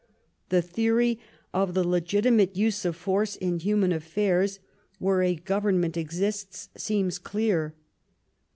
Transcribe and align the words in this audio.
The 0.49 0.63
theory 0.63 1.19
of 1.53 1.75
the 1.75 1.87
legitimate 1.87 2.55
use 2.57 2.85
of 2.85 2.95
force 2.95 3.35
in 3.35 3.59
human 3.59 3.91
affairs, 3.91 4.57
where 4.97 5.21
a 5.21 5.35
government 5.35 5.95
exists, 5.95 6.69
seems 6.75 7.19
clear. 7.19 7.75